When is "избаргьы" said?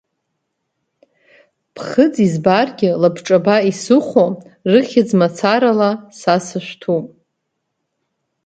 2.25-2.89